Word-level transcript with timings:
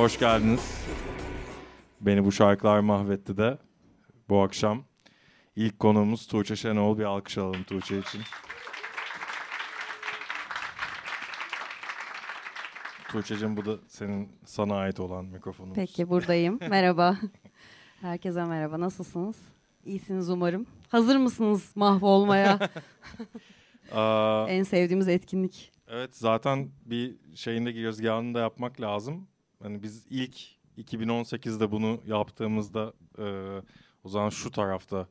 Hoş 0.00 0.18
geldiniz. 0.18 0.84
Beni 2.00 2.24
bu 2.24 2.32
şarkılar 2.32 2.80
mahvetti 2.80 3.36
de 3.36 3.58
bu 4.28 4.42
akşam 4.42 4.84
ilk 5.56 5.78
konuğumuz 5.78 6.26
Tuğçe 6.26 6.56
Şenol. 6.56 6.98
Bir 6.98 7.04
alkış 7.04 7.38
alalım 7.38 7.62
Tuğçe 7.62 7.98
için. 7.98 8.20
Tuğçe'cim 13.08 13.56
bu 13.56 13.64
da 13.64 13.76
senin 13.88 14.28
sana 14.44 14.74
ait 14.74 15.00
olan 15.00 15.24
mikrofonumuz. 15.24 15.76
Peki 15.76 16.08
buradayım. 16.08 16.58
merhaba. 16.70 17.16
Herkese 18.00 18.44
merhaba. 18.44 18.80
Nasılsınız? 18.80 19.36
İyisiniz 19.84 20.30
umarım. 20.30 20.66
Hazır 20.88 21.16
mısınız 21.16 21.72
mahvolmaya? 21.74 22.58
En 24.48 24.62
sevdiğimiz 24.62 25.08
etkinlik. 25.08 25.72
evet 25.88 26.16
zaten 26.16 26.70
bir 26.84 27.16
şeyinde 27.34 27.72
girizgahını 27.72 28.34
da 28.34 28.40
yapmak 28.40 28.80
lazım. 28.80 29.29
Hani 29.62 29.82
biz 29.82 30.06
ilk 30.10 30.36
2018'de 30.78 31.70
bunu 31.70 32.00
yaptığımızda 32.06 32.92
e, 33.18 33.24
o 34.04 34.08
zaman 34.08 34.28
şu 34.28 34.50
tarafta 34.50 35.06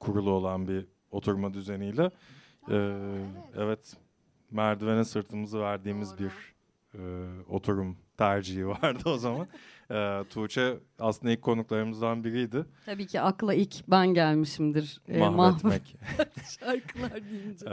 kurulu 0.00 0.30
olan 0.30 0.68
bir 0.68 0.86
oturma 1.10 1.54
düzeniyle 1.54 2.10
e, 2.70 2.96
evet 3.56 3.96
merdivene 4.50 5.04
sırtımızı 5.04 5.60
verdiğimiz 5.60 6.14
bir 6.18 6.30
e, 6.94 7.00
oturum 7.48 7.96
tercihi 8.16 8.68
vardı 8.68 9.02
o 9.06 9.16
zaman. 9.18 9.46
E, 9.90 10.24
Tuğçe 10.30 10.78
aslında 10.98 11.32
ilk 11.32 11.42
konuklarımızdan 11.42 12.24
biriydi. 12.24 12.64
Tabii 12.86 13.06
ki 13.06 13.20
akla 13.20 13.54
ilk 13.54 13.74
ben 13.88 14.06
gelmişimdir. 14.14 15.00
e, 15.08 15.18
Mahvetmek. 15.18 15.96
mahvet- 16.18 16.58
Şarkılar 16.60 17.30
deyince. 17.30 17.66
Ee, 17.66 17.70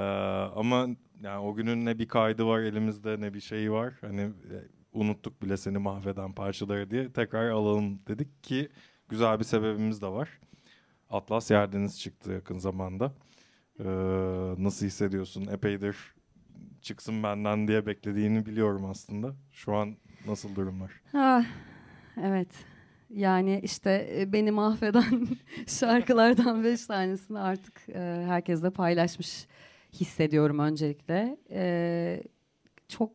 ama 0.55 0.87
yani 1.21 1.39
o 1.45 1.55
günün 1.55 1.85
ne 1.85 1.99
bir 1.99 2.07
kaydı 2.07 2.45
var 2.45 2.59
elimizde 2.59 3.21
ne 3.21 3.33
bir 3.33 3.39
şeyi 3.41 3.71
var. 3.71 3.93
Hani 4.01 4.21
e, 4.21 4.57
unuttuk 4.93 5.41
bile 5.41 5.57
seni 5.57 5.77
mahveden 5.77 6.33
parçaları 6.33 6.91
diye 6.91 7.11
tekrar 7.13 7.49
alalım 7.49 7.99
dedik 8.07 8.43
ki 8.43 8.69
güzel 9.09 9.39
bir 9.39 9.43
sebebimiz 9.43 10.01
de 10.01 10.07
var. 10.07 10.29
Atlas 11.09 11.51
Yerdeniz 11.51 11.99
çıktı 11.99 12.31
yakın 12.31 12.57
zamanda. 12.57 13.13
Ee, 13.79 13.83
nasıl 14.57 14.85
hissediyorsun? 14.85 15.47
Epeydir 15.47 15.95
çıksın 16.81 17.23
benden 17.23 17.67
diye 17.67 17.85
beklediğini 17.85 18.45
biliyorum 18.45 18.85
aslında. 18.85 19.35
Şu 19.51 19.75
an 19.75 19.97
nasıl 20.27 20.55
durumlar? 20.55 20.91
Ah, 21.13 21.45
evet. 22.23 22.49
Yani 23.09 23.59
işte 23.63 24.09
e, 24.19 24.33
beni 24.33 24.51
mahveden 24.51 25.27
şarkılardan 25.67 26.63
beş 26.63 26.85
tanesini 26.85 27.39
artık 27.39 27.89
e, 27.89 28.23
herkesle 28.27 28.69
paylaşmış 28.69 29.47
hissediyorum 29.93 30.59
öncelikle. 30.59 31.37
E, 31.51 32.23
çok 32.87 33.11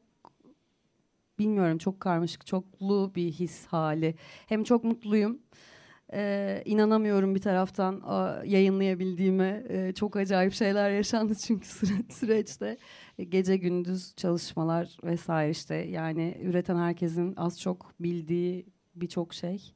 bilmiyorum 1.38 1.78
çok 1.78 2.00
karmaşık, 2.00 2.47
çoklu 2.47 3.12
bir 3.14 3.33
his 3.33 3.66
hali. 3.66 4.14
Hem 4.47 4.64
çok 4.64 4.84
mutluyum. 4.84 5.38
E, 6.12 6.62
inanamıyorum 6.64 7.34
bir 7.34 7.41
taraftan 7.41 8.00
a, 8.05 8.42
yayınlayabildiğime. 8.44 9.64
E, 9.69 9.92
çok 9.92 10.16
acayip 10.16 10.53
şeyler 10.53 10.91
yaşandı 10.91 11.34
çünkü 11.47 11.66
süre, 11.66 11.92
süreçte. 12.10 12.78
E, 13.19 13.25
gece 13.25 13.56
gündüz 13.56 14.14
çalışmalar 14.16 14.97
vesaire 15.05 15.50
işte 15.50 15.75
yani 15.75 16.38
üreten 16.42 16.77
herkesin 16.77 17.34
az 17.36 17.60
çok 17.60 17.94
bildiği 18.00 18.66
birçok 18.94 19.34
şey. 19.34 19.75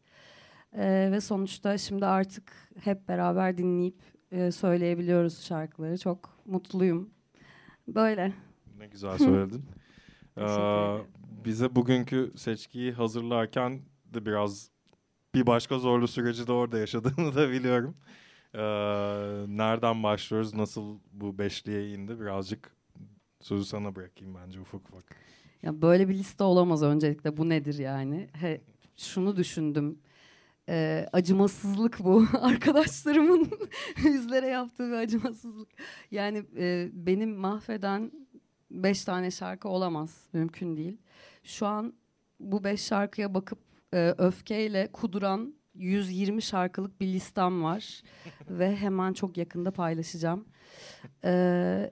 E, 0.72 1.08
ve 1.12 1.20
sonuçta 1.20 1.78
şimdi 1.78 2.06
artık 2.06 2.52
hep 2.80 3.08
beraber 3.08 3.58
dinleyip 3.58 4.02
e, 4.32 4.50
söyleyebiliyoruz 4.50 5.44
şarkıları. 5.44 5.98
Çok 5.98 6.38
mutluyum. 6.46 7.10
Böyle. 7.88 8.32
Ne 8.78 8.86
güzel 8.86 9.18
söyledin. 9.18 9.64
Ee. 10.38 10.42
Bize 11.46 11.76
bugünkü 11.76 12.32
seçkiyi 12.36 12.92
hazırlarken 12.92 13.80
de 14.04 14.26
biraz 14.26 14.70
bir 15.34 15.46
başka 15.46 15.78
zorlu 15.78 16.08
süreci 16.08 16.46
de 16.46 16.52
orada 16.52 16.78
yaşadığını 16.78 17.34
da 17.34 17.50
biliyorum. 17.50 17.96
Ee, 18.54 18.60
nereden 19.48 20.02
başlıyoruz, 20.02 20.54
nasıl 20.54 20.98
bu 21.12 21.38
beşliğe 21.38 21.92
indi 21.92 22.20
birazcık 22.20 22.76
sözü 23.40 23.64
sana 23.64 23.96
bırakayım 23.96 24.34
bence 24.34 24.60
ufak 24.60 24.88
ufak. 24.88 25.16
Ya 25.62 25.82
böyle 25.82 26.08
bir 26.08 26.14
liste 26.14 26.44
olamaz 26.44 26.82
öncelikle. 26.82 27.36
Bu 27.36 27.48
nedir 27.48 27.78
yani? 27.78 28.28
He, 28.32 28.60
şunu 28.96 29.36
düşündüm. 29.36 29.98
Ee, 30.68 31.06
acımasızlık 31.12 31.98
bu. 32.04 32.26
Arkadaşlarımın 32.40 33.50
yüzlere 34.04 34.46
yaptığı 34.46 34.88
bir 34.88 34.96
acımasızlık. 34.96 35.68
Yani 36.10 36.42
e, 36.56 36.88
benim 36.92 37.36
mahveden 37.36 38.12
beş 38.70 39.04
tane 39.04 39.30
şarkı 39.30 39.68
olamaz. 39.68 40.20
Mümkün 40.32 40.76
değil. 40.76 40.98
Şu 41.46 41.66
an 41.66 41.94
bu 42.40 42.64
beş 42.64 42.80
şarkıya 42.80 43.34
bakıp 43.34 43.58
e, 43.94 44.14
öfkeyle 44.18 44.92
kuduran 44.92 45.54
120 45.74 46.42
şarkılık 46.42 47.00
bir 47.00 47.06
listem 47.06 47.62
var. 47.62 48.02
Ve 48.50 48.76
hemen 48.76 49.12
çok 49.12 49.36
yakında 49.36 49.70
paylaşacağım. 49.70 50.48
Ee, 51.24 51.90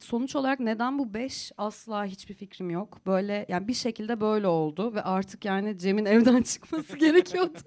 sonuç 0.00 0.36
olarak 0.36 0.60
neden 0.60 0.98
bu 0.98 1.14
beş 1.14 1.52
asla 1.56 2.04
hiçbir 2.04 2.34
fikrim 2.34 2.70
yok. 2.70 3.06
Böyle 3.06 3.46
yani 3.48 3.68
bir 3.68 3.74
şekilde 3.74 4.20
böyle 4.20 4.46
oldu 4.46 4.94
ve 4.94 5.02
artık 5.02 5.44
yani 5.44 5.78
Cem'in 5.78 6.04
evden 6.04 6.42
çıkması 6.52 6.96
gerekiyordu. 6.96 7.58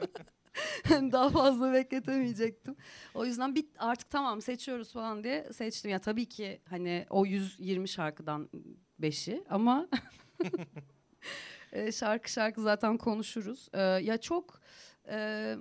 Daha 0.89 1.29
fazla 1.29 1.73
bekletemeyecektim. 1.73 2.75
O 3.13 3.25
yüzden 3.25 3.55
bir 3.55 3.65
artık 3.77 4.09
tamam 4.09 4.41
seçiyoruz 4.41 4.93
falan 4.93 5.23
diye 5.23 5.53
seçtim. 5.53 5.91
Ya 5.91 5.99
tabii 5.99 6.25
ki 6.25 6.61
hani 6.69 7.05
o 7.09 7.25
120 7.25 7.87
şarkıdan 7.89 8.49
beşi 8.99 9.43
ama 9.49 9.87
e, 11.71 11.91
şarkı 11.91 12.31
şarkı 12.31 12.61
zaten 12.61 12.97
konuşuruz. 12.97 13.69
E, 13.73 13.81
ya 13.81 14.17
çok 14.17 14.59
e, 15.09 15.55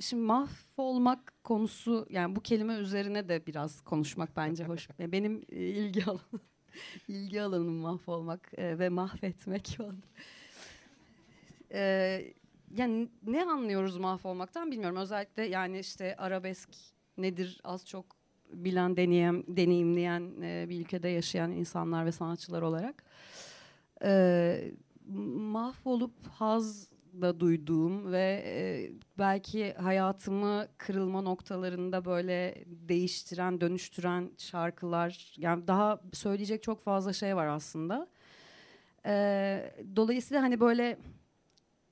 şimdi 0.00 0.22
mahvolmak 0.22 1.44
konusu 1.44 2.06
yani 2.10 2.36
bu 2.36 2.40
kelime 2.40 2.74
üzerine 2.74 3.28
de 3.28 3.46
biraz 3.46 3.80
konuşmak 3.80 4.36
bence 4.36 4.64
hoş. 4.64 4.88
Benim 4.98 5.42
e, 5.52 5.56
ilgi 5.56 6.04
alanım 6.04 6.40
ilgi 7.08 7.42
alanım 7.42 7.74
mahvolmak 7.74 8.50
e, 8.58 8.78
ve 8.78 8.88
mahvetmek. 8.88 9.78
E, 11.72 12.22
yani 12.76 13.08
ne 13.26 13.44
anlıyoruz 13.44 13.96
mahvolmaktan 13.96 14.70
bilmiyorum. 14.70 14.96
Özellikle 14.96 15.44
yani 15.44 15.78
işte 15.78 16.16
arabesk 16.16 16.70
nedir 17.18 17.60
az 17.64 17.86
çok 17.86 18.06
bilen, 18.52 18.96
deneyem, 18.96 19.44
deneyimleyen 19.48 20.32
e, 20.42 20.66
bir 20.68 20.80
ülkede 20.80 21.08
yaşayan 21.08 21.50
insanlar 21.50 22.06
ve 22.06 22.12
sanatçılar 22.12 22.62
olarak. 22.62 23.04
E, 24.04 24.72
mahvolup 25.36 26.26
haz 26.26 26.88
da 27.20 27.40
duyduğum 27.40 28.12
ve 28.12 28.42
e, 28.46 28.54
belki 29.18 29.72
hayatımı 29.72 30.66
kırılma 30.78 31.20
noktalarında 31.22 32.04
böyle 32.04 32.64
değiştiren, 32.66 33.60
dönüştüren 33.60 34.30
şarkılar. 34.38 35.34
Yani 35.36 35.66
daha 35.66 36.00
söyleyecek 36.12 36.62
çok 36.62 36.80
fazla 36.80 37.12
şey 37.12 37.36
var 37.36 37.46
aslında. 37.46 38.08
E, 39.06 39.74
dolayısıyla 39.96 40.42
hani 40.42 40.60
böyle 40.60 40.98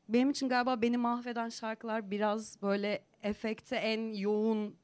benim 0.09 0.31
için 0.31 0.49
galiba 0.49 0.83
beni 0.83 0.97
mahveden 0.97 1.49
şarkılar 1.49 2.11
biraz 2.11 2.63
böyle 2.63 3.05
efekte 3.23 3.77
en 3.77 4.13
yoğun 4.13 4.77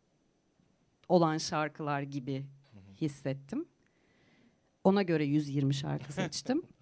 olan 1.09 1.39
şarkılar 1.39 2.03
gibi 2.03 2.45
hissettim. 3.01 3.69
Ona 4.85 5.03
göre 5.03 5.25
120 5.25 5.75
şarkı 5.75 6.13
seçtim. 6.13 6.63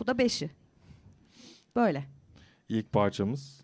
Bu 0.00 0.06
da 0.06 0.18
beşi. 0.18 0.50
Böyle. 1.76 2.04
İlk 2.68 2.92
parçamız. 2.92 3.60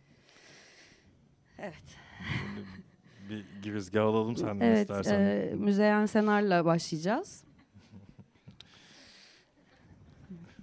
Evet. 1.58 1.98
Bir 3.28 3.44
girizgah 3.62 4.04
alalım 4.04 4.36
senden 4.36 4.66
evet, 4.66 4.80
istersen. 4.80 5.20
e, 5.20 5.54
Müzeyyen 5.54 6.06
Senar'la 6.06 6.64
başlayacağız. 6.64 7.44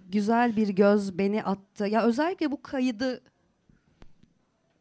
Güzel 0.10 0.56
bir 0.56 0.70
göz 0.70 1.18
beni 1.18 1.44
attı. 1.44 1.88
Ya 1.88 2.04
özellikle 2.04 2.52
bu 2.52 2.62
kaydı 2.62 3.22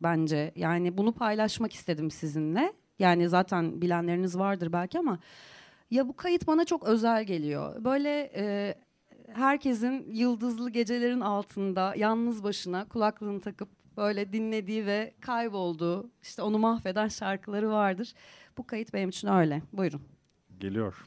bence 0.03 0.53
yani 0.57 0.99
bunu 0.99 1.13
paylaşmak 1.13 1.73
istedim 1.73 2.11
sizinle. 2.11 2.73
Yani 2.99 3.29
zaten 3.29 3.83
bilenleriniz 3.83 4.39
vardır 4.39 4.73
belki 4.73 4.99
ama 4.99 5.19
ya 5.91 6.09
bu 6.09 6.17
kayıt 6.17 6.47
bana 6.47 6.65
çok 6.65 6.85
özel 6.85 7.25
geliyor. 7.25 7.85
Böyle 7.85 8.33
e, 8.37 8.75
herkesin 9.35 10.07
yıldızlı 10.13 10.71
gecelerin 10.71 11.21
altında 11.21 11.95
yalnız 11.97 12.45
başına 12.45 12.89
kulaklığını 12.89 13.41
takıp 13.41 13.69
böyle 13.97 14.33
dinlediği 14.33 14.87
ve 14.87 15.15
kaybolduğu 15.21 16.11
işte 16.23 16.43
onu 16.43 16.59
mahveden 16.59 17.09
şarkıları 17.09 17.71
vardır. 17.71 18.15
Bu 18.59 18.67
kayıt 18.67 18.95
benim 18.95 19.09
için 19.09 19.29
öyle. 19.29 19.63
Buyurun. 19.73 20.03
Geliyor. 20.59 21.07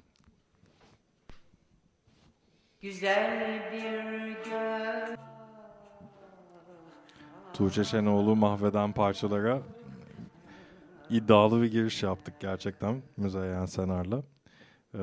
Güzel 2.82 3.72
bir 3.74 4.50
göz 4.50 5.18
Tuğçe 7.54 7.84
Şenoğlu 7.84 8.36
mahveden 8.36 8.92
parçalara 8.92 9.62
iddialı 11.10 11.62
bir 11.62 11.72
giriş 11.72 12.04
yaptık 12.04 12.34
gerçekten 12.40 13.02
Müzeyyen 13.18 13.66
Senar'la. 13.66 14.24
Ee, 14.94 15.00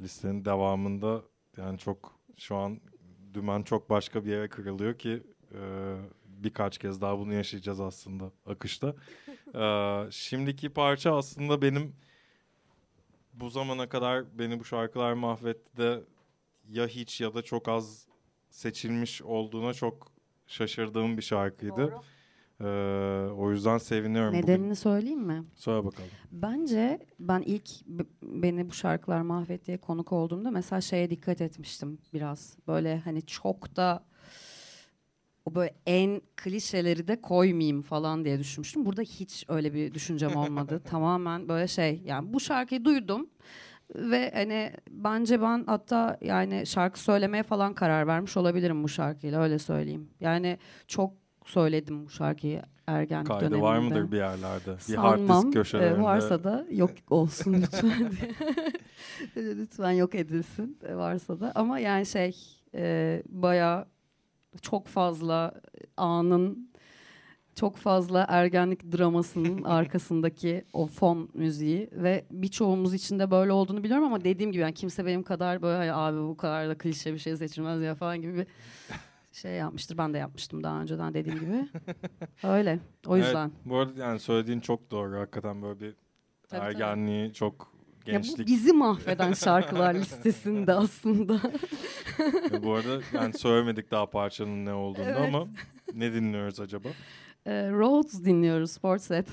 listenin 0.00 0.44
devamında 0.44 1.22
yani 1.56 1.78
çok 1.78 2.18
şu 2.36 2.56
an 2.56 2.80
dümen 3.34 3.62
çok 3.62 3.90
başka 3.90 4.24
bir 4.24 4.30
yere 4.30 4.48
kırılıyor 4.48 4.98
ki 4.98 5.22
Ee, 5.54 5.96
birkaç 6.26 6.78
kez 6.78 7.00
daha 7.00 7.18
bunu 7.18 7.32
yaşayacağız 7.32 7.80
aslında 7.80 8.32
akışta. 8.46 8.94
Ee, 9.54 10.06
şimdiki 10.10 10.68
parça 10.68 11.16
aslında 11.16 11.62
benim 11.62 11.96
bu 13.34 13.50
zamana 13.50 13.88
kadar 13.88 14.38
beni 14.38 14.60
bu 14.60 14.64
şarkılar 14.64 15.12
mahvetti 15.12 15.76
de 15.76 16.00
ya 16.68 16.86
hiç 16.86 17.20
ya 17.20 17.34
da 17.34 17.42
çok 17.42 17.68
az 17.68 18.06
seçilmiş 18.50 19.22
olduğuna 19.22 19.74
çok 19.74 20.12
şaşırdığım 20.46 21.16
bir 21.16 21.22
şarkıydı. 21.22 21.94
Ee, 22.60 22.64
o 23.36 23.50
yüzden 23.50 23.78
seviniyorum. 23.78 24.34
Nedenini 24.34 24.62
Bugün. 24.62 24.74
söyleyeyim 24.74 25.20
mi? 25.20 25.44
Söyle 25.54 25.84
bakalım. 25.84 26.10
Bence 26.32 26.98
ben 27.20 27.42
ilk 27.42 27.70
beni 28.22 28.68
bu 28.68 28.72
şarkılar 28.72 29.20
mahvettiği 29.20 29.78
konuk 29.78 30.12
olduğumda 30.12 30.50
mesela 30.50 30.80
şeye 30.80 31.10
dikkat 31.10 31.40
etmiştim 31.40 31.98
biraz. 32.12 32.56
Böyle 32.66 32.98
hani 32.98 33.22
çok 33.22 33.76
da 33.76 34.04
o 35.44 35.54
böyle 35.54 35.74
en 35.86 36.20
klişeleri 36.36 37.08
de 37.08 37.20
koymayayım 37.20 37.82
falan 37.82 38.24
diye 38.24 38.38
düşünmüştüm. 38.38 38.86
Burada 38.86 39.02
hiç 39.02 39.44
öyle 39.48 39.74
bir 39.74 39.94
düşüncem 39.94 40.36
olmadı. 40.36 40.82
Tamamen 40.84 41.48
böyle 41.48 41.68
şey 41.68 42.02
yani 42.04 42.32
bu 42.32 42.40
şarkıyı 42.40 42.84
duydum 42.84 43.30
ve 43.94 44.30
hani 44.34 44.72
bence 44.90 45.42
ben 45.42 45.64
hatta 45.66 46.18
yani 46.20 46.66
şarkı 46.66 47.00
söylemeye 47.00 47.42
falan 47.42 47.74
karar 47.74 48.06
vermiş 48.06 48.36
olabilirim 48.36 48.82
bu 48.82 48.88
şarkıyla 48.88 49.42
öyle 49.42 49.58
söyleyeyim. 49.58 50.10
Yani 50.20 50.58
çok 50.86 51.23
söyledim 51.44 52.04
bu 52.06 52.10
şarkıyı 52.10 52.62
ergenlik 52.86 53.26
Kaydı 53.28 53.44
döneminde. 53.44 53.62
var 53.62 53.78
mıdır 53.78 54.12
bir 54.12 54.16
yerlerde? 54.16 54.76
Bir 54.88 54.94
hard 54.94 55.18
Sanmam. 55.18 55.42
disk 55.44 55.56
Ee, 55.56 55.60
köşelerinde. 55.60 56.02
varsa 56.02 56.44
da 56.44 56.66
yok 56.70 56.90
olsun 57.10 57.52
lütfen 57.62 57.92
lütfen 59.36 59.90
yok 59.90 60.14
edilsin 60.14 60.78
e, 60.88 60.94
varsa 60.96 61.40
da. 61.40 61.52
Ama 61.54 61.78
yani 61.78 62.06
şey 62.06 62.36
e, 62.74 63.22
bayağı 63.28 63.86
çok 64.62 64.86
fazla 64.86 65.54
anın 65.96 66.70
çok 67.54 67.76
fazla 67.76 68.26
ergenlik 68.28 68.92
dramasının 68.98 69.62
arkasındaki 69.64 70.64
o 70.72 70.86
fon 70.86 71.28
müziği 71.34 71.90
ve 71.92 72.24
birçoğumuz 72.30 72.94
için 72.94 73.18
de 73.18 73.30
böyle 73.30 73.52
olduğunu 73.52 73.84
biliyorum 73.84 74.04
ama 74.06 74.24
dediğim 74.24 74.52
gibi 74.52 74.62
yani 74.62 74.74
kimse 74.74 75.06
benim 75.06 75.22
kadar 75.22 75.62
böyle 75.62 75.78
"Ay 75.78 75.90
abi 75.90 76.18
bu 76.28 76.36
kadar 76.36 76.68
da 76.68 76.78
klişe 76.78 77.12
bir 77.14 77.18
şey 77.18 77.36
seçilmez 77.36 77.82
ya 77.82 77.94
falan 77.94 78.22
gibi 78.22 78.34
bir 78.36 78.46
şey 79.34 79.52
yapmıştır. 79.52 79.98
Ben 79.98 80.14
de 80.14 80.18
yapmıştım 80.18 80.62
daha 80.62 80.80
önceden 80.80 81.14
dediğim 81.14 81.38
gibi. 81.40 81.68
Öyle. 82.42 82.78
O 83.06 83.16
Evet, 83.16 83.26
yüzden. 83.26 83.52
bu 83.64 83.76
arada 83.78 84.02
yani 84.02 84.18
söylediğin 84.18 84.60
çok 84.60 84.90
doğru. 84.90 85.18
Hakikaten 85.20 85.62
böyle 85.62 85.80
bir 85.80 85.90
Tabii, 86.48 86.60
tabii. 86.60 86.60
ergenliği 86.60 87.32
çok 87.32 87.74
Ya 88.06 88.18
bu 88.18 88.22
gençlik. 88.22 88.46
bizi 88.46 88.72
mahveden 88.72 89.32
şarkılar 89.32 89.94
listesinde 89.94 90.72
aslında. 90.72 91.40
Ya 92.52 92.62
bu 92.62 92.74
arada 92.74 93.00
yani 93.12 93.32
söylemedik 93.38 93.90
daha 93.90 94.10
parçanın 94.10 94.64
ne 94.66 94.72
olduğunu 94.72 95.04
Evet. 95.04 95.34
ama 95.34 95.46
ne 95.94 96.12
dinliyoruz 96.12 96.60
acaba? 96.60 96.88
Ee, 97.46 97.70
Rhodes 97.70 98.24
dinliyoruz 98.24 98.70
Sportset. 98.70 99.28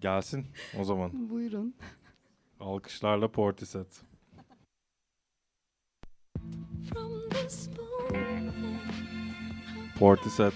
Gelsin 0.00 0.46
o 0.80 0.84
zaman. 0.84 1.30
Buyurun. 1.30 1.74
Alkışlarla 2.60 3.28
Portiset. 3.32 4.02
Portiset 9.98 10.54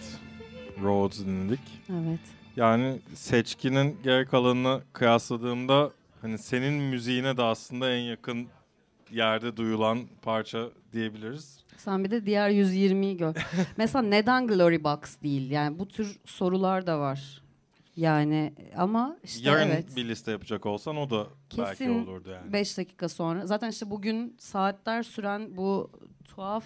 Rhodes 0.82 1.26
dinledik. 1.26 1.60
Evet. 1.90 2.20
Yani 2.56 2.98
seçkinin 3.14 3.98
geri 4.02 4.26
kalanını 4.26 4.80
kıyasladığımda 4.92 5.90
hani 6.22 6.38
senin 6.38 6.74
müziğine 6.74 7.36
de 7.36 7.42
aslında 7.42 7.90
en 7.90 8.00
yakın 8.00 8.46
yerde 9.10 9.56
duyulan 9.56 9.98
parça 10.22 10.68
diyebiliriz. 10.92 11.58
Sen 11.76 12.04
bir 12.04 12.10
de 12.10 12.26
diğer 12.26 12.50
120'yi 12.50 13.16
gör. 13.16 13.34
Mesela 13.76 14.02
neden 14.02 14.46
Glory 14.46 14.84
Box 14.84 15.00
değil? 15.22 15.50
Yani 15.50 15.78
bu 15.78 15.88
tür 15.88 16.16
sorular 16.24 16.86
da 16.86 16.98
var. 16.98 17.41
Yani 17.96 18.52
ama 18.76 19.16
işte 19.24 19.50
Yarın 19.50 19.68
evet. 19.68 19.96
bir 19.96 20.08
liste 20.08 20.30
yapacak 20.30 20.66
olsan 20.66 20.96
o 20.96 21.10
da 21.10 21.26
belki 21.58 21.78
Kesin 21.78 22.04
olurdu 22.04 22.30
yani. 22.30 22.52
5 22.52 22.78
dakika 22.78 23.08
sonra. 23.08 23.46
Zaten 23.46 23.70
işte 23.70 23.90
bugün 23.90 24.36
saatler 24.38 25.02
süren 25.02 25.56
bu 25.56 25.90
tuhaf 26.24 26.64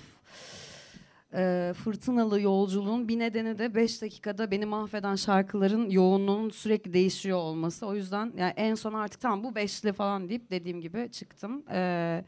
e, 1.35 1.73
fırtınalı 1.77 2.41
yolculuğun 2.41 3.09
bir 3.09 3.19
nedeni 3.19 3.59
de 3.59 3.75
5 3.75 4.03
dakikada 4.03 4.51
beni 4.51 4.67
mahveden 4.67 5.17
şarkıların 5.17 5.91
yoğunluğunun 5.91 6.51
sürekli 6.51 6.93
değişiyor 6.93 7.39
olması. 7.39 7.87
O 7.87 7.95
yüzden 7.95 8.33
yani 8.37 8.53
en 8.57 8.75
son 8.75 8.93
artık 8.93 9.21
tamam 9.21 9.45
bu 9.45 9.55
beşli 9.55 9.93
falan 9.93 10.29
deyip 10.29 10.51
dediğim 10.51 10.81
gibi 10.81 11.09
çıktım. 11.13 11.65
E, 11.71 12.25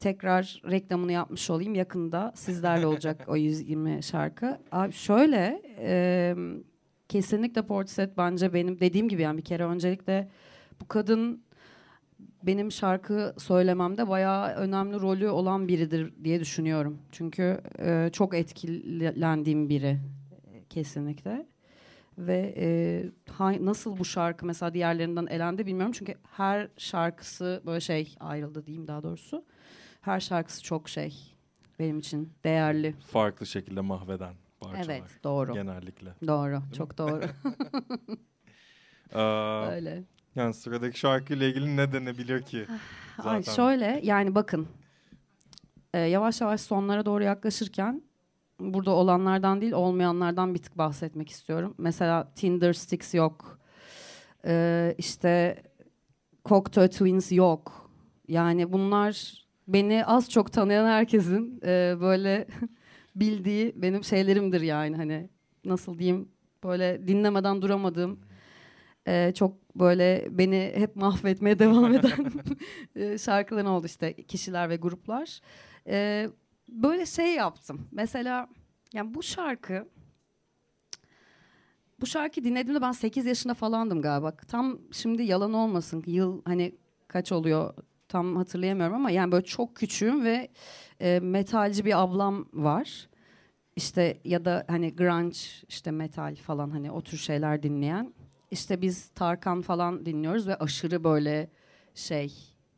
tekrar 0.00 0.62
reklamını 0.70 1.12
yapmış 1.12 1.50
olayım 1.50 1.74
yakında 1.74 2.32
sizlerle 2.34 2.86
olacak 2.86 3.24
o 3.28 3.36
120 3.36 4.02
şarkı. 4.02 4.58
Abi 4.72 4.92
şöyle 4.92 5.62
e, 5.78 6.34
kesinlikle 7.08 7.62
Portishead 7.62 8.10
bence 8.16 8.54
benim 8.54 8.80
dediğim 8.80 9.08
gibi 9.08 9.22
yani 9.22 9.38
bir 9.38 9.44
kere 9.44 9.64
öncelikle 9.64 10.28
bu 10.80 10.88
kadın 10.88 11.42
benim 12.42 12.72
şarkı 12.72 13.34
söylememde 13.38 14.08
bayağı 14.08 14.54
önemli 14.54 15.00
rolü 15.00 15.28
olan 15.28 15.68
biridir 15.68 16.24
diye 16.24 16.40
düşünüyorum. 16.40 16.98
Çünkü 17.12 17.60
e, 17.78 18.10
çok 18.12 18.34
etkilendiğim 18.34 19.68
biri 19.68 19.98
kesinlikle. 20.70 21.46
Ve 22.18 22.54
e, 22.56 22.66
ha- 23.32 23.64
nasıl 23.64 23.98
bu 23.98 24.04
şarkı 24.04 24.46
mesela 24.46 24.74
diğerlerinden 24.74 25.26
elendi 25.26 25.66
bilmiyorum. 25.66 25.92
Çünkü 25.98 26.14
her 26.36 26.68
şarkısı 26.76 27.62
böyle 27.66 27.80
şey 27.80 28.14
ayrıldı 28.20 28.66
diyeyim 28.66 28.86
daha 28.86 29.02
doğrusu. 29.02 29.44
Her 30.00 30.20
şarkısı 30.20 30.62
çok 30.62 30.88
şey 30.88 31.34
benim 31.78 31.98
için 31.98 32.32
değerli. 32.44 32.92
Farklı 32.92 33.46
şekilde 33.46 33.80
mahveden 33.80 34.34
parçalar. 34.60 34.94
Evet 34.94 35.02
doğru. 35.24 35.54
Genellikle. 35.54 36.14
Doğru. 36.26 36.62
Çok 36.76 36.98
doğru. 36.98 37.22
Ee, 39.12 39.20
Öyle. 39.72 40.02
yani 40.34 40.54
sıradaki 40.54 40.98
şarkıyla 40.98 41.46
ilgili 41.46 41.76
ne 41.76 41.92
denebilir 41.92 42.42
ki? 42.42 42.66
Ay 43.18 43.42
Zaten. 43.42 43.52
şöyle 43.52 44.00
yani 44.02 44.34
bakın 44.34 44.68
e, 45.94 45.98
yavaş 45.98 46.40
yavaş 46.40 46.60
sonlara 46.60 47.06
doğru 47.06 47.24
yaklaşırken 47.24 48.02
burada 48.60 48.90
olanlardan 48.90 49.60
değil 49.60 49.72
olmayanlardan 49.72 50.54
bir 50.54 50.62
tık 50.62 50.78
bahsetmek 50.78 51.30
istiyorum. 51.30 51.74
Mesela 51.78 52.32
Tinder 52.34 52.72
Sticks 52.72 53.14
yok. 53.14 53.58
E, 54.46 54.94
işte 54.98 55.62
Cocteau 56.44 56.88
Twins 56.88 57.32
yok. 57.32 57.90
Yani 58.28 58.72
bunlar 58.72 59.44
beni 59.68 60.04
az 60.06 60.30
çok 60.30 60.52
tanıyan 60.52 60.86
herkesin 60.86 61.60
e, 61.64 61.96
böyle 62.00 62.46
bildiği 63.16 63.72
benim 63.76 64.04
şeylerimdir 64.04 64.60
yani 64.60 64.96
hani 64.96 65.30
nasıl 65.64 65.98
diyeyim 65.98 66.28
böyle 66.64 67.08
dinlemeden 67.08 67.62
duramadığım 67.62 68.20
e, 69.06 69.32
çok 69.34 69.78
böyle 69.78 70.28
beni 70.30 70.72
hep 70.74 70.96
mahvetmeye 70.96 71.58
devam 71.58 71.94
eden 71.94 72.32
e, 72.96 73.18
şarkılar 73.18 73.64
oldu 73.64 73.86
işte 73.86 74.12
kişiler 74.12 74.70
ve 74.70 74.76
gruplar. 74.76 75.40
E, 75.86 76.28
böyle 76.68 77.06
şey 77.06 77.34
yaptım. 77.34 77.88
Mesela 77.92 78.48
yani 78.94 79.14
bu 79.14 79.22
şarkı 79.22 79.88
bu 82.00 82.06
şarkı 82.06 82.44
dinlediğimde 82.44 82.82
ben 82.82 82.92
8 82.92 83.26
yaşında 83.26 83.54
falandım 83.54 84.02
galiba. 84.02 84.36
Tam 84.36 84.78
şimdi 84.92 85.22
yalan 85.22 85.52
olmasın. 85.52 86.04
Yıl 86.06 86.42
hani 86.44 86.74
kaç 87.08 87.32
oluyor 87.32 87.74
tam 88.16 88.36
hatırlayamıyorum 88.36 88.94
ama 88.94 89.10
yani 89.10 89.32
böyle 89.32 89.44
çok 89.44 89.76
küçüğüm 89.76 90.24
ve 90.24 90.48
e, 91.00 91.20
metalci 91.20 91.84
bir 91.84 92.02
ablam 92.02 92.46
var. 92.52 93.08
İşte 93.76 94.18
ya 94.24 94.44
da 94.44 94.64
hani 94.68 94.96
grunge 94.96 95.38
işte 95.68 95.90
metal 95.90 96.36
falan 96.36 96.70
hani 96.70 96.90
o 96.90 97.02
tür 97.02 97.18
şeyler 97.18 97.62
dinleyen. 97.62 98.14
İşte 98.50 98.82
biz 98.82 99.08
Tarkan 99.08 99.62
falan 99.62 100.06
dinliyoruz 100.06 100.48
ve 100.48 100.56
aşırı 100.56 101.04
böyle 101.04 101.48
şey 101.94 102.32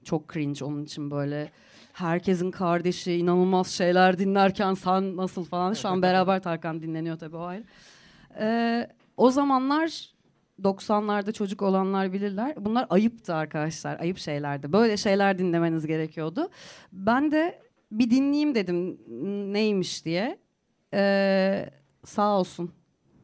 çok 0.04 0.32
cringe 0.32 0.64
onun 0.64 0.84
için 0.84 1.10
böyle 1.10 1.50
herkesin 1.92 2.50
kardeşi 2.50 3.12
inanılmaz 3.12 3.68
şeyler 3.68 4.18
dinlerken 4.18 4.74
sen 4.74 5.16
nasıl 5.16 5.44
falan 5.44 5.72
şu 5.72 5.88
an 5.88 6.02
beraber 6.02 6.42
Tarkan 6.42 6.82
dinleniyor 6.82 7.18
tabii 7.18 7.36
o 7.36 7.42
ayrı. 7.42 7.64
Ee, 8.38 8.88
o 9.16 9.30
zamanlar 9.30 10.10
90'larda 10.62 11.32
çocuk 11.32 11.62
olanlar 11.62 12.12
bilirler. 12.12 12.54
Bunlar 12.56 12.86
ayıptı 12.90 13.34
arkadaşlar. 13.34 14.00
Ayıp 14.00 14.18
şeylerdi. 14.18 14.72
Böyle 14.72 14.96
şeyler 14.96 15.38
dinlemeniz 15.38 15.86
gerekiyordu. 15.86 16.48
Ben 16.92 17.30
de 17.30 17.62
bir 17.92 18.10
dinleyeyim 18.10 18.54
dedim 18.54 18.98
neymiş 19.52 20.04
diye. 20.04 20.38
Ee, 20.94 21.70
sağ 22.04 22.38
olsun. 22.38 22.72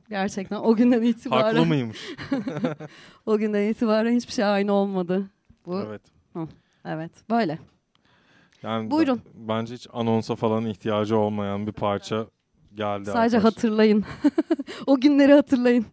Gerçekten 0.08 0.56
o 0.56 0.76
günden 0.76 1.02
itibaren 1.10 1.42
Haklı 1.42 1.66
mıymış? 1.66 1.98
o 3.26 3.38
günden 3.38 3.68
itibaren 3.68 4.14
hiçbir 4.16 4.32
şey 4.32 4.44
aynı 4.44 4.72
olmadı. 4.72 5.30
Bu 5.66 5.80
evet, 5.80 6.02
evet. 6.84 7.12
böyle. 7.30 7.58
Yani 8.62 8.90
Buyurun. 8.90 9.20
bence 9.34 9.74
hiç 9.74 9.86
anonsa 9.92 10.36
falan 10.36 10.66
ihtiyacı 10.66 11.18
olmayan 11.18 11.66
bir 11.66 11.72
parça 11.72 12.26
geldi. 12.74 13.04
Sadece 13.04 13.36
arkadaşlar. 13.36 13.42
hatırlayın. 13.42 14.04
o 14.86 15.00
günleri 15.00 15.32
hatırlayın. 15.32 15.86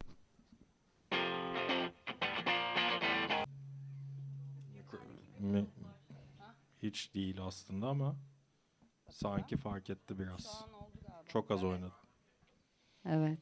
Hiç 6.83 7.13
değil 7.13 7.41
aslında 7.41 7.87
ama 7.87 8.15
sanki 9.09 9.57
fark 9.57 9.89
etti 9.89 10.19
biraz. 10.19 10.65
Çok 11.27 11.51
az 11.51 11.63
oynadı. 11.63 11.93
Evet. 13.05 13.39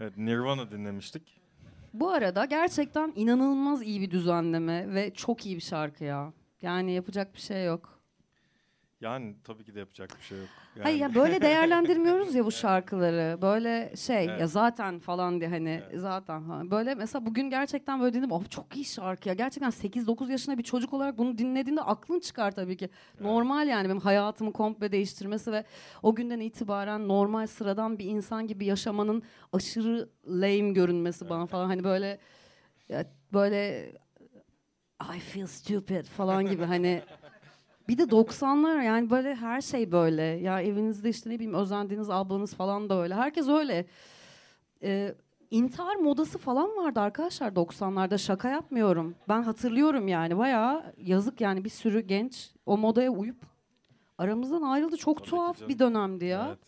Evet 0.00 0.16
Nirvana 0.16 0.70
dinlemiştik. 0.70 1.40
Bu 1.94 2.10
arada 2.10 2.44
gerçekten 2.44 3.12
inanılmaz 3.16 3.82
iyi 3.82 4.00
bir 4.00 4.10
düzenleme 4.10 4.94
ve 4.94 5.14
çok 5.14 5.46
iyi 5.46 5.56
bir 5.56 5.60
şarkı 5.62 6.04
ya. 6.04 6.32
Yani 6.62 6.92
yapacak 6.92 7.34
bir 7.34 7.40
şey 7.40 7.64
yok. 7.64 7.99
Yani 9.00 9.36
tabii 9.44 9.64
ki 9.64 9.74
de 9.74 9.78
yapacak 9.78 10.10
bir 10.18 10.24
şey 10.24 10.38
yok. 10.38 10.48
Yani, 10.76 10.82
Hayır 10.82 10.98
ya 11.00 11.14
böyle 11.14 11.42
değerlendirmiyoruz 11.42 12.34
ya 12.34 12.44
bu 12.44 12.52
şarkıları. 12.52 13.42
Böyle 13.42 13.96
şey 13.96 14.24
Evet. 14.24 14.40
ya 14.40 14.46
zaten 14.46 14.98
falan 14.98 15.40
diye 15.40 15.50
hani 15.50 15.82
Evet. 15.88 16.00
zaten 16.00 16.42
falan. 16.44 16.70
Böyle 16.70 16.94
mesela 16.94 17.26
bugün 17.26 17.50
gerçekten 17.50 18.00
böyle 18.00 18.12
dinledim. 18.12 18.32
Oh 18.32 18.44
çok 18.50 18.76
iyi 18.76 18.84
şarkı 18.84 19.28
ya. 19.28 19.34
Gerçekten 19.34 19.70
8-9 19.70 20.30
yaşında 20.30 20.58
bir 20.58 20.62
çocuk 20.62 20.92
olarak 20.92 21.18
bunu 21.18 21.38
dinlediğinde 21.38 21.82
aklın 21.82 22.20
çıkar 22.20 22.50
tabii 22.50 22.76
ki. 22.76 22.88
Normal 23.20 23.68
yani 23.68 23.84
benim 23.88 24.00
hayatımı 24.00 24.52
komple 24.52 24.92
değiştirmesi 24.92 25.52
ve 25.52 25.64
o 26.02 26.14
günden 26.14 26.40
itibaren 26.40 27.08
normal 27.08 27.46
sıradan 27.46 27.98
bir 27.98 28.04
insan 28.04 28.46
gibi 28.46 28.64
yaşamanın 28.64 29.22
aşırı 29.52 30.08
lame 30.26 30.72
görünmesi 30.72 31.28
bana 31.28 31.46
falan 31.46 31.66
hani 31.66 31.84
böyle 31.84 32.18
ya 32.88 33.04
böyle 33.32 33.92
I 35.16 35.18
feel 35.18 35.46
stupid 35.46 36.04
falan 36.04 36.46
gibi 36.46 36.64
hani 36.64 37.02
bir 37.90 37.98
de 37.98 38.02
90'lar 38.02 38.82
yani 38.84 39.10
böyle 39.10 39.34
her 39.34 39.60
şey 39.60 39.92
böyle. 39.92 40.22
Ya 40.22 40.60
evinizde 40.60 41.08
işte 41.08 41.30
ne 41.30 41.34
bileyim 41.34 41.54
özendiğiniz 41.54 42.10
ablanız 42.10 42.54
falan 42.54 42.88
da 42.88 43.02
öyle. 43.02 43.14
Herkes 43.14 43.48
öyle. 43.48 43.86
Ee, 44.82 45.14
intihar 45.50 45.96
modası 45.96 46.38
falan 46.38 46.76
vardı 46.76 47.00
arkadaşlar 47.00 47.52
90'larda 47.52 48.18
şaka 48.18 48.48
yapmıyorum. 48.48 49.14
Ben 49.28 49.42
hatırlıyorum 49.42 50.08
yani 50.08 50.38
bayağı 50.38 50.94
yazık 50.96 51.40
yani 51.40 51.64
bir 51.64 51.70
sürü 51.70 52.00
genç 52.00 52.50
o 52.66 52.78
modaya 52.78 53.10
uyup 53.10 53.42
aramızdan 54.18 54.62
ayrıldı. 54.62 54.96
Çok 54.96 55.18
Tabii 55.18 55.30
tuhaf 55.30 55.56
canım. 55.58 55.68
bir 55.68 55.78
dönemdi 55.78 56.24
ya. 56.24 56.46
Evet. 56.48 56.58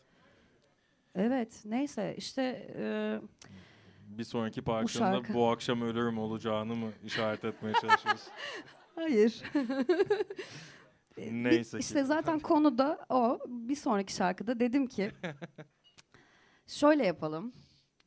Evet, 1.14 1.60
neyse 1.64 2.14
işte 2.18 2.72
e, 2.78 3.18
Bir 4.18 4.24
sonraki 4.24 4.62
parçanda 4.62 5.16
şarkı. 5.16 5.34
bu, 5.34 5.50
akşam 5.50 5.82
ölürüm 5.82 6.18
olacağını 6.18 6.74
mı 6.74 6.88
işaret 7.04 7.44
etmeye 7.44 7.72
çalışıyoruz? 7.72 8.28
hayır. 8.94 9.42
Neyse 11.18 11.78
ki. 11.78 11.80
İşte 11.80 12.04
zaten 12.04 12.38
konu 12.38 12.78
da 12.78 13.06
o. 13.08 13.38
Bir 13.48 13.76
sonraki 13.76 14.14
şarkıda 14.14 14.60
dedim 14.60 14.86
ki 14.86 15.10
şöyle 16.66 17.06
yapalım. 17.06 17.52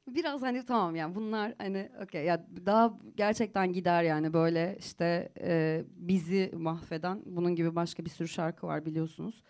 Biraz 0.07 0.41
hani 0.41 0.65
tamam 0.65 0.95
yani 0.95 1.15
bunlar 1.15 1.53
hani 1.57 1.91
okey 2.03 2.25
ya 2.25 2.47
daha 2.65 2.93
gerçekten 3.15 3.73
gider 3.73 4.03
yani 4.03 4.33
böyle 4.33 4.75
işte 4.79 5.29
e, 5.39 5.83
bizi 5.87 6.51
mahveden 6.55 7.21
bunun 7.25 7.55
gibi 7.55 7.75
başka 7.75 8.05
bir 8.05 8.09
sürü 8.09 8.27
şarkı 8.27 8.67
var 8.67 8.85
biliyorsunuz. 8.85 9.43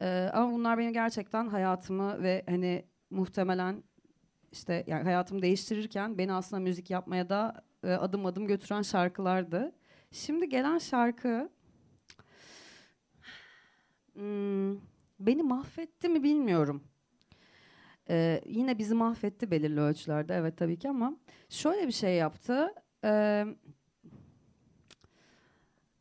E, 0.00 0.30
ama 0.32 0.52
bunlar 0.52 0.78
benim 0.78 0.92
gerçekten 0.92 1.48
hayatımı 1.48 2.22
ve 2.22 2.42
hani 2.48 2.84
muhtemelen 3.10 3.82
işte 4.52 4.84
yani 4.86 5.02
hayatımı 5.02 5.42
değiştirirken 5.42 6.18
beni 6.18 6.32
aslında 6.32 6.62
müzik 6.62 6.90
yapmaya 6.90 7.28
da 7.28 7.64
e, 7.84 7.92
adım 7.92 8.26
adım 8.26 8.46
götüren 8.46 8.82
şarkılardı. 8.82 9.72
Şimdi 10.12 10.48
gelen 10.48 10.78
şarkı 10.78 11.50
beni 15.20 15.42
mahvetti 15.42 16.08
mi 16.08 16.22
bilmiyorum. 16.22 16.84
Ee, 18.10 18.40
yine 18.46 18.78
bizi 18.78 18.94
mahvetti 18.94 19.50
belirli 19.50 19.80
ölçülerde 19.80 20.34
evet 20.34 20.56
tabii 20.56 20.78
ki 20.78 20.88
ama 20.88 21.16
şöyle 21.48 21.86
bir 21.86 21.92
şey 21.92 22.16
yaptı. 22.16 22.74
Ee, 23.04 23.46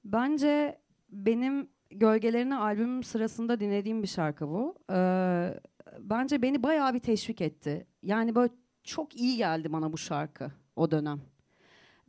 bence 0.06 0.82
benim 1.10 1.70
Gölgelerini 1.92 2.56
albümüm 2.56 3.04
sırasında 3.04 3.60
dinlediğim 3.60 4.04
bir 4.04 4.08
şarkı 4.08 4.48
bu. 4.48 4.76
Ee, 4.92 5.54
bence 6.00 6.42
beni 6.42 6.64
bayağı 6.64 6.94
bir 6.94 7.00
teşvik 7.00 7.42
etti. 7.42 7.88
Yani 8.04 8.36
böyle 8.36 8.54
çok 8.84 9.16
iyi 9.16 9.38
geldi 9.38 9.74
bana 9.74 9.94
bu 9.94 9.98
şarkı 9.98 10.52
o 10.76 10.92
dönem. 10.92 11.22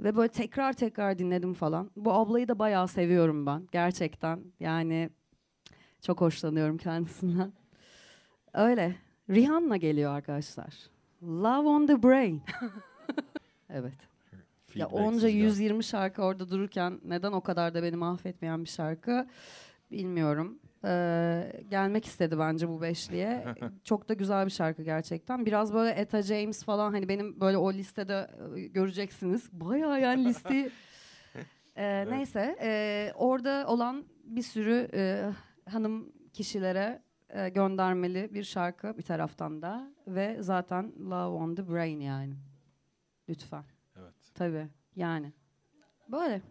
Ve 0.01 0.17
böyle 0.17 0.29
tekrar 0.29 0.73
tekrar 0.73 1.19
dinledim 1.19 1.55
falan. 1.55 1.91
Bu 1.97 2.13
ablayı 2.13 2.49
da 2.49 2.59
bayağı 2.59 2.89
seviyorum 2.89 3.47
ben 3.47 3.67
gerçekten. 3.73 4.45
Yani 4.61 5.11
çok 6.03 6.21
hoşlanıyorum 6.21 6.79
kendisinden. 6.79 7.53
Öyle. 8.55 8.95
Rihanna 9.31 9.77
geliyor 9.77 10.13
arkadaşlar. 10.13 10.75
Love 11.23 11.69
on 11.69 11.87
the 11.87 12.03
Brain. 12.03 12.43
evet. 13.71 13.95
Ya 14.75 14.87
onca 14.87 15.29
geldi. 15.29 15.43
120 15.43 15.85
şarkı 15.85 16.23
orada 16.23 16.51
dururken 16.51 17.01
neden 17.05 17.33
o 17.33 17.41
kadar 17.41 17.75
da 17.75 17.83
beni 17.83 17.97
mahvetmeyen 17.97 18.65
bir 18.65 18.69
şarkı 18.69 19.27
bilmiyorum. 19.91 20.59
Ee, 20.85 21.53
gelmek 21.71 22.05
istedi 22.05 22.39
bence 22.39 22.69
bu 22.69 22.83
beşliğe. 22.83 23.45
Çok 23.85 24.09
da 24.09 24.15
güzel 24.15 24.47
bir 24.47 24.51
şarkı 24.51 24.83
gerçekten. 24.83 25.47
Biraz 25.47 25.75
böyle 25.75 25.91
Etta 25.91 26.23
James 26.23 26.65
falan 26.65 26.93
hani 26.93 27.09
benim 27.09 27.41
böyle 27.41 27.57
o 27.57 27.73
listede 27.73 28.31
e, 28.57 28.61
göreceksiniz. 28.61 29.49
Bayağı 29.53 30.01
yani 30.01 30.25
listeyi 30.25 30.71
Ee, 31.77 32.07
Neyse 32.11 32.57
e, 32.63 33.13
orada 33.15 33.65
olan 33.69 34.05
bir 34.25 34.43
sürü 34.43 34.89
e, 34.95 35.31
hanım 35.73 36.13
kişilere 36.33 37.03
e, 37.29 37.49
göndermeli 37.49 38.35
bir 38.35 38.45
şarkı 38.45 38.99
bir 38.99 39.03
taraftan 39.03 39.63
da 39.63 39.93
ve 40.07 40.37
zaten 40.43 40.93
Love 41.11 41.37
on 41.37 41.55
the 41.55 41.69
Brain 41.73 42.01
yani. 42.01 42.35
Lütfen. 43.29 43.65
Evet. 44.01 44.15
Tabii 44.35 44.69
yani. 44.97 45.33
Böyle. 46.09 46.43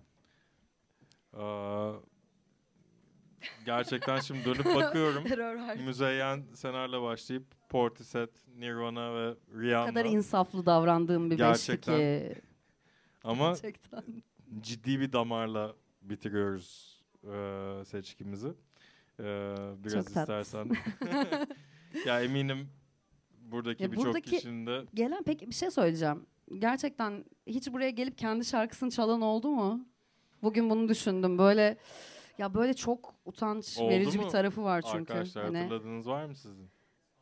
Aa, 1.33 1.93
gerçekten 3.65 4.19
şimdi 4.19 4.45
dönüp 4.45 4.65
bakıyorum. 4.65 5.23
Müzeyyen 5.85 6.43
Senar'la 6.55 7.01
başlayıp 7.01 7.43
Portishead, 7.69 8.29
Nirvana 8.57 9.15
ve 9.15 9.35
Ne 9.53 9.61
Rihanna. 9.61 9.89
kadar 9.89 10.05
insaflı 10.05 10.65
davrandığım 10.65 11.31
bir 11.31 11.37
Gerçekten. 11.37 11.99
beşli 11.99 12.33
ki. 12.33 12.41
Ama 13.23 13.47
Gerçekten. 13.47 14.03
ciddi 14.61 14.99
bir 14.99 15.13
damarla 15.13 15.75
bitiriyoruz 16.01 16.99
e, 17.23 17.81
seçkimizi. 17.85 18.53
E, 19.19 19.23
biraz 19.83 19.93
Çok 20.05 20.07
istersen. 20.07 20.69
ya 22.05 22.21
eminim 22.21 22.69
buradaki 23.41 23.91
birçok 23.91 24.23
kişinin 24.23 24.67
de 24.67 24.85
Gelen 24.93 25.23
peki 25.23 25.47
bir 25.47 25.55
şey 25.55 25.71
söyleyeceğim. 25.71 26.25
Gerçekten 26.59 27.25
hiç 27.47 27.73
buraya 27.73 27.89
gelip 27.89 28.17
kendi 28.17 28.45
şarkısını 28.45 28.91
çalan 28.91 29.21
oldu 29.21 29.51
mu? 29.51 29.87
Bugün 30.43 30.69
bunu 30.69 30.89
düşündüm. 30.89 31.37
Böyle 31.37 31.77
ya 32.37 32.53
böyle 32.53 32.73
çok 32.73 33.13
utanç 33.25 33.77
Oldu 33.77 33.89
verici 33.89 34.17
mu? 34.17 34.23
bir 34.25 34.29
tarafı 34.29 34.63
var 34.63 34.81
çünkü. 34.81 34.97
arkadaşlar 35.13 35.45
Hani- 35.45 35.57
hatırladığınız 35.57 36.07
var 36.07 36.25
mı 36.25 36.35
sizin? 36.35 36.69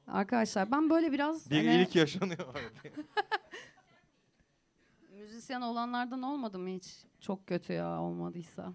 arkadaşlar 0.08 0.72
ben 0.72 0.89
böyle 0.89 1.12
biraz 1.12 1.51
Bir 1.51 1.68
hani, 1.68 1.82
ilk 1.82 1.96
yaşanıyor. 1.96 2.54
müzisyen 5.10 5.62
olanlardan 5.62 6.22
olmadı 6.22 6.60
mı 6.60 6.70
hiç? 6.70 7.06
Çok 7.22 7.48
kötü 7.48 7.74
ya 7.74 8.01
olmadıysa. 8.01 8.74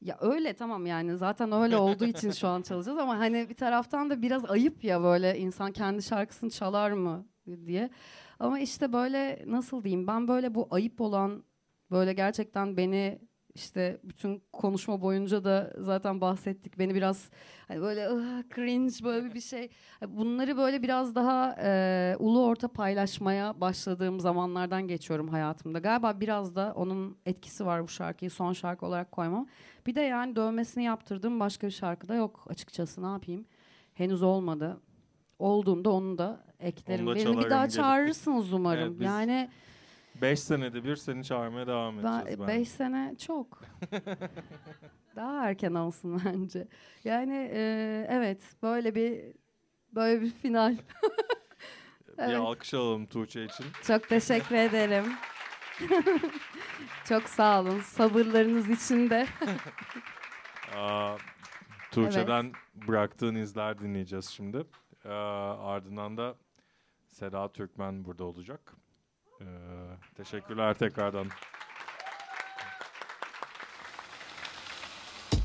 Ya 0.00 0.16
öyle 0.20 0.52
tamam 0.54 0.86
yani 0.86 1.16
zaten 1.16 1.52
öyle 1.52 1.76
olduğu 1.76 2.04
için 2.04 2.30
şu 2.30 2.48
an 2.48 2.62
çalacağız 2.62 2.98
ama 2.98 3.18
hani 3.18 3.48
bir 3.48 3.54
taraftan 3.54 4.10
da 4.10 4.22
biraz 4.22 4.50
ayıp 4.50 4.84
ya 4.84 5.02
böyle 5.02 5.38
insan 5.38 5.72
kendi 5.72 6.02
şarkısını 6.02 6.50
çalar 6.50 6.90
mı 6.90 7.26
diye. 7.66 7.90
Ama 8.38 8.60
işte 8.60 8.92
böyle 8.92 9.44
nasıl 9.46 9.84
diyeyim 9.84 10.06
ben 10.06 10.28
böyle 10.28 10.54
bu 10.54 10.68
ayıp 10.70 11.00
olan 11.00 11.44
böyle 11.90 12.12
gerçekten 12.12 12.76
beni 12.76 13.20
işte 13.54 14.00
bütün 14.04 14.42
konuşma 14.52 15.00
boyunca 15.00 15.44
da 15.44 15.72
zaten 15.78 16.20
bahsettik. 16.20 16.78
Beni 16.78 16.94
biraz 16.94 17.30
hani 17.68 17.80
böyle 17.80 18.10
"Ugh, 18.10 18.42
cringe 18.54 19.04
böyle 19.04 19.34
bir 19.34 19.40
şey. 19.40 19.68
Bunları 20.08 20.56
böyle 20.56 20.82
biraz 20.82 21.14
daha 21.14 21.56
e, 21.62 22.16
ulu 22.18 22.46
orta 22.46 22.68
paylaşmaya 22.68 23.60
başladığım 23.60 24.20
zamanlardan 24.20 24.88
geçiyorum 24.88 25.28
hayatımda. 25.28 25.78
Galiba 25.78 26.20
biraz 26.20 26.56
da 26.56 26.72
onun 26.76 27.16
etkisi 27.26 27.66
var 27.66 27.82
bu 27.82 27.88
şarkıyı 27.88 28.30
son 28.30 28.52
şarkı 28.52 28.86
olarak 28.86 29.12
koymam. 29.12 29.46
Bir 29.86 29.94
de 29.94 30.00
yani 30.00 30.36
dövmesini 30.36 30.84
yaptırdığım 30.84 31.40
başka 31.40 31.66
bir 31.66 31.72
şarkı 31.72 32.08
da 32.08 32.14
yok 32.14 32.44
açıkçası 32.48 33.02
ne 33.02 33.06
yapayım. 33.06 33.44
Henüz 33.94 34.22
olmadı. 34.22 34.80
Olduğunda 35.38 35.90
onu 35.90 36.18
da 36.18 36.44
eklerim. 36.60 37.06
Onu 37.06 37.14
da 37.16 37.18
Beni 37.24 37.38
bir 37.38 37.50
daha 37.50 37.68
çağırırsınız 37.68 38.52
umarım. 38.52 38.82
Evet, 38.82 39.00
biz 39.00 39.06
yani 39.06 39.48
Beş 40.20 40.40
senede 40.40 40.84
bir 40.84 40.96
seni 40.96 41.24
çağırmaya 41.24 41.66
devam 41.66 41.98
edeceğiz. 41.98 42.26
ben, 42.26 42.38
ben. 42.38 42.48
beş 42.48 42.68
sene 42.68 43.14
çok. 43.26 43.62
daha 45.16 45.48
erken 45.48 45.74
olsun 45.74 46.22
bence. 46.24 46.68
Yani 47.04 47.50
e, 47.52 48.06
evet 48.10 48.42
böyle 48.62 48.94
bir 48.94 49.24
böyle 49.94 50.20
bir 50.22 50.30
final. 50.30 50.76
Bir 52.18 52.24
evet. 52.24 52.36
alkış 52.36 52.74
alalım 52.74 53.06
Tuğçe 53.06 53.44
için. 53.44 53.66
Çok 53.82 54.08
teşekkür 54.08 54.54
ederim. 54.54 55.04
Çok 57.08 57.22
sağ 57.22 57.60
olun. 57.60 57.80
Sabırlarınız 57.80 58.70
için 58.70 59.10
de. 59.10 59.26
Aa, 60.76 61.16
Tuğçe'den 61.90 62.52
bıraktığın 62.74 63.34
izler 63.34 63.78
dinleyeceğiz 63.78 64.26
şimdi. 64.26 64.64
Aa, 65.04 65.72
ardından 65.72 66.16
da 66.16 66.34
Seda 67.06 67.52
Türkmen 67.52 68.04
burada 68.04 68.24
olacak. 68.24 68.74
Ee, 69.40 69.44
teşekkürler 70.16 70.74
tekrardan. 70.74 71.26